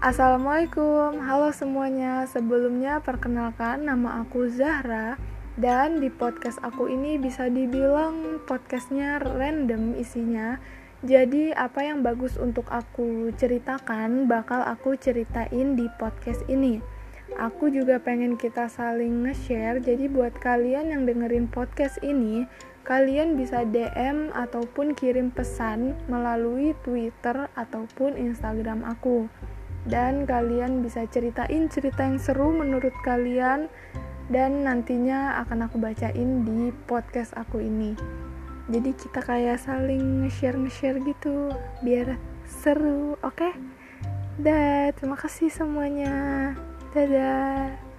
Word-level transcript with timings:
Assalamualaikum, 0.00 1.20
halo 1.28 1.52
semuanya. 1.52 2.24
Sebelumnya 2.24 3.04
perkenalkan 3.04 3.84
nama 3.84 4.24
aku 4.24 4.48
Zahra 4.48 5.20
dan 5.60 6.00
di 6.00 6.08
podcast 6.08 6.56
aku 6.64 6.88
ini 6.88 7.20
bisa 7.20 7.52
dibilang 7.52 8.40
podcastnya 8.48 9.20
random 9.20 9.92
isinya. 10.00 10.56
Jadi 11.04 11.52
apa 11.52 11.84
yang 11.84 12.00
bagus 12.00 12.40
untuk 12.40 12.64
aku 12.72 13.28
ceritakan 13.36 14.24
bakal 14.24 14.64
aku 14.64 14.96
ceritain 14.96 15.76
di 15.76 15.84
podcast 16.00 16.48
ini. 16.48 16.80
Aku 17.36 17.68
juga 17.68 18.00
pengen 18.00 18.40
kita 18.40 18.72
saling 18.72 19.28
nge-share. 19.28 19.84
Jadi 19.84 20.08
buat 20.08 20.32
kalian 20.32 20.96
yang 20.96 21.04
dengerin 21.04 21.52
podcast 21.52 22.00
ini, 22.00 22.48
kalian 22.88 23.36
bisa 23.36 23.68
DM 23.68 24.32
ataupun 24.32 24.96
kirim 24.96 25.28
pesan 25.28 25.92
melalui 26.08 26.72
Twitter 26.88 27.52
ataupun 27.52 28.16
Instagram 28.16 28.80
aku 28.88 29.28
dan 29.90 30.24
kalian 30.24 30.80
bisa 30.80 31.04
ceritain 31.10 31.66
cerita 31.66 32.06
yang 32.06 32.22
seru 32.22 32.54
menurut 32.54 32.94
kalian. 33.02 33.66
Dan 34.30 34.62
nantinya 34.62 35.42
akan 35.42 35.66
aku 35.66 35.82
bacain 35.82 36.46
di 36.46 36.70
podcast 36.86 37.34
aku 37.34 37.58
ini. 37.58 37.98
Jadi 38.70 38.94
kita 38.94 39.26
kayak 39.26 39.58
saling 39.58 40.22
nge-share 40.22 40.54
nge-share 40.54 41.02
gitu 41.02 41.50
biar 41.82 42.14
seru 42.46 43.18
oke? 43.26 43.34
Okay? 43.34 43.52
dah 44.38 44.94
terima 44.94 45.18
kasih 45.18 45.50
semuanya. 45.50 46.54
Dadah 46.94 47.89